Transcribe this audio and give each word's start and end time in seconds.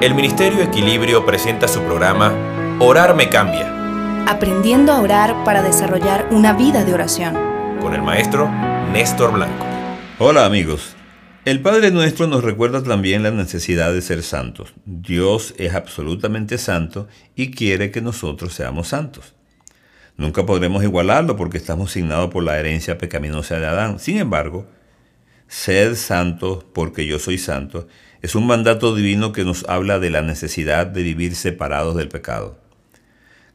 el 0.00 0.14
Ministerio 0.14 0.62
Equilibrio 0.62 1.26
presenta 1.26 1.68
su 1.68 1.80
programa 1.82 2.32
Orar 2.80 3.14
me 3.14 3.28
cambia, 3.28 3.76
Aprendiendo 4.26 4.92
a 4.92 5.00
orar 5.00 5.44
para 5.44 5.62
desarrollar 5.62 6.28
una 6.30 6.52
vida 6.52 6.84
de 6.84 6.94
oración. 6.94 7.34
con 7.80 7.94
el 7.94 8.02
maestro 8.02 8.48
Néstor 8.92 9.32
Blanco. 9.32 9.64
Hola 10.18 10.44
amigos. 10.46 10.94
El 11.44 11.60
Padre 11.60 11.90
Nuestro 11.90 12.26
nos 12.26 12.44
recuerda 12.44 12.82
también 12.82 13.22
la 13.22 13.30
necesidad 13.30 13.92
de 13.92 14.02
ser 14.02 14.22
santos. 14.22 14.74
Dios 14.84 15.54
es 15.58 15.74
absolutamente 15.74 16.58
santo 16.58 17.08
y 17.34 17.50
quiere 17.50 17.90
que 17.90 18.02
nosotros 18.02 18.52
seamos 18.54 18.88
santos. 18.88 19.34
Nunca 20.16 20.44
podremos 20.44 20.82
igualarlo 20.82 21.36
porque 21.36 21.56
estamos 21.56 21.92
signados 21.92 22.30
por 22.30 22.42
la 22.44 22.58
herencia 22.58 22.98
pecaminosa 22.98 23.58
de 23.58 23.66
Adán. 23.66 23.98
Sin 23.98 24.18
embargo, 24.18 24.66
sed 25.50 25.96
santos 25.96 26.64
porque 26.72 27.06
yo 27.06 27.18
soy 27.18 27.36
santo 27.36 27.88
es 28.22 28.36
un 28.36 28.46
mandato 28.46 28.94
divino 28.94 29.32
que 29.32 29.44
nos 29.44 29.64
habla 29.68 29.98
de 29.98 30.08
la 30.08 30.22
necesidad 30.22 30.86
de 30.86 31.02
vivir 31.02 31.34
separados 31.34 31.96
del 31.96 32.08
pecado. 32.08 32.60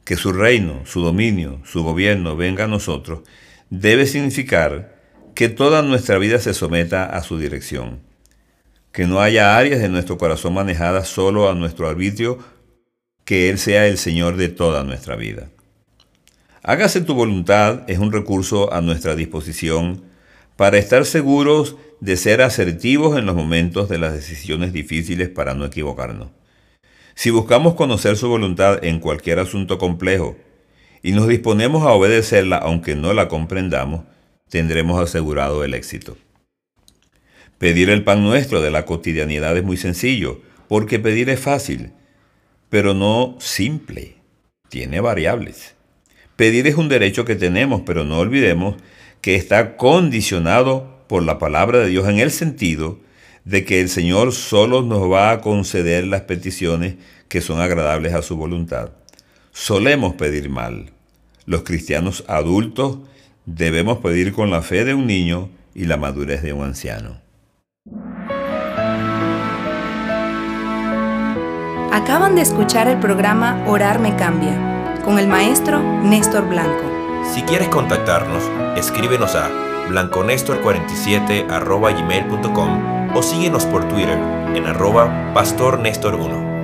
Que 0.03 0.17
su 0.17 0.33
reino, 0.33 0.85
su 0.85 1.01
dominio, 1.01 1.61
su 1.63 1.83
gobierno 1.83 2.35
venga 2.35 2.65
a 2.65 2.67
nosotros 2.67 3.21
debe 3.69 4.07
significar 4.07 4.99
que 5.35 5.47
toda 5.47 5.81
nuestra 5.83 6.17
vida 6.17 6.39
se 6.39 6.53
someta 6.53 7.05
a 7.05 7.23
su 7.23 7.37
dirección. 7.37 8.01
Que 8.91 9.07
no 9.07 9.21
haya 9.21 9.57
áreas 9.57 9.79
de 9.79 9.89
nuestro 9.89 10.17
corazón 10.17 10.53
manejadas 10.53 11.07
solo 11.07 11.49
a 11.49 11.55
nuestro 11.55 11.87
arbitrio, 11.87 12.39
que 13.23 13.49
Él 13.49 13.57
sea 13.57 13.87
el 13.87 13.97
Señor 13.97 14.35
de 14.35 14.49
toda 14.49 14.83
nuestra 14.83 15.15
vida. 15.15 15.49
Hágase 16.61 17.01
tu 17.01 17.13
voluntad 17.13 17.83
es 17.87 17.99
un 17.99 18.11
recurso 18.11 18.73
a 18.73 18.81
nuestra 18.81 19.15
disposición 19.15 20.03
para 20.55 20.77
estar 20.77 21.05
seguros 21.05 21.75
de 21.99 22.17
ser 22.17 22.41
asertivos 22.41 23.17
en 23.17 23.25
los 23.25 23.35
momentos 23.35 23.89
de 23.89 23.97
las 23.97 24.13
decisiones 24.13 24.73
difíciles 24.73 25.29
para 25.29 25.53
no 25.53 25.65
equivocarnos. 25.65 26.29
Si 27.15 27.29
buscamos 27.29 27.75
conocer 27.75 28.17
su 28.17 28.27
voluntad 28.27 28.83
en 28.83 28.99
cualquier 28.99 29.39
asunto 29.39 29.77
complejo 29.77 30.35
y 31.01 31.13
nos 31.13 31.27
disponemos 31.27 31.83
a 31.83 31.91
obedecerla 31.91 32.57
aunque 32.57 32.95
no 32.95 33.13
la 33.13 33.27
comprendamos, 33.27 34.03
tendremos 34.49 35.01
asegurado 35.01 35.63
el 35.63 35.73
éxito. 35.73 36.17
Pedir 37.57 37.89
el 37.89 38.03
pan 38.03 38.23
nuestro 38.23 38.61
de 38.61 38.69
la 38.69 38.85
cotidianidad 38.85 39.55
es 39.55 39.63
muy 39.63 39.77
sencillo, 39.77 40.41
porque 40.67 40.99
pedir 40.99 41.29
es 41.29 41.39
fácil, 41.39 41.91
pero 42.69 42.93
no 42.93 43.37
simple. 43.39 44.15
Tiene 44.67 44.99
variables. 44.99 45.75
Pedir 46.35 46.67
es 46.67 46.75
un 46.75 46.89
derecho 46.89 47.23
que 47.23 47.35
tenemos, 47.35 47.83
pero 47.85 48.03
no 48.03 48.19
olvidemos 48.19 48.75
que 49.21 49.35
está 49.35 49.77
condicionado 49.77 50.94
por 51.07 51.23
la 51.23 51.39
palabra 51.39 51.79
de 51.79 51.89
Dios 51.89 52.07
en 52.07 52.19
el 52.19 52.31
sentido 52.31 52.99
de 53.43 53.63
que 53.63 53.79
el 53.79 53.89
Señor 53.89 54.33
solo 54.33 54.81
nos 54.81 55.11
va 55.11 55.31
a 55.31 55.41
conceder 55.41 56.07
las 56.07 56.21
peticiones 56.21 56.95
que 57.27 57.41
son 57.41 57.59
agradables 57.59 58.13
a 58.13 58.21
su 58.21 58.35
voluntad. 58.35 58.89
Solemos 59.51 60.15
pedir 60.15 60.49
mal. 60.49 60.91
Los 61.45 61.63
cristianos 61.63 62.23
adultos 62.27 62.99
debemos 63.45 63.99
pedir 63.99 64.33
con 64.33 64.49
la 64.49 64.61
fe 64.61 64.83
de 64.83 64.93
un 64.93 65.05
niño 65.05 65.49
y 65.75 65.85
la 65.85 65.97
madurez 65.97 66.41
de 66.41 66.53
un 66.53 66.65
anciano. 66.65 67.21
Acaban 71.91 72.35
de 72.35 72.41
escuchar 72.41 72.87
el 72.87 72.99
programa 72.99 73.63
Orar 73.67 73.99
me 73.99 74.15
cambia 74.15 75.01
con 75.05 75.19
el 75.19 75.27
maestro 75.27 75.81
Néstor 76.03 76.49
Blanco. 76.49 77.04
Si 77.33 77.41
quieres 77.43 77.69
contactarnos, 77.69 78.43
escríbenos 78.77 79.35
a 79.35 79.49
blanconestor47 79.89 81.47
gmail.com 81.47 83.15
o 83.15 83.23
síguenos 83.23 83.65
por 83.65 83.87
Twitter 83.87 84.17
en 84.55 84.65
arroba 84.65 85.33
pastornestor1. 85.33 86.54